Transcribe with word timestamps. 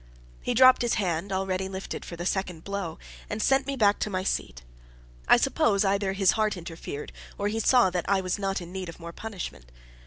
He 0.41 0.55
dropped 0.55 0.81
his 0.81 0.95
hand, 0.95 1.31
already 1.31 1.69
lifted 1.69 2.03
for 2.03 2.15
the 2.15 2.25
second 2.25 2.63
blow, 2.63 2.97
and 3.29 3.39
sent 3.39 3.67
me 3.67 3.75
back 3.75 3.99
to 3.99 4.09
my 4.09 4.23
seat. 4.23 4.63
I 5.27 5.37
suppose 5.37 5.85
either 5.85 6.13
his 6.13 6.31
heart 6.31 6.57
interfered, 6.57 7.11
or 7.37 7.49
he 7.49 7.59
saw 7.59 7.91
that 7.91 8.09
I 8.09 8.19
was 8.19 8.39
not 8.39 8.61
in 8.61 8.71
need 8.71 8.89
of 8.89 8.99
more 8.99 9.13
punishment. 9.13 9.71